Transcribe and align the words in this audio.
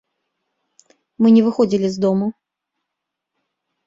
Мы 1.23 1.27
не 1.35 1.43
выходзілі 1.47 1.87
з 1.97 2.05
дому. 2.05 2.27